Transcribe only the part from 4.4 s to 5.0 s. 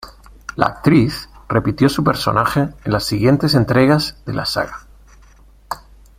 Saga.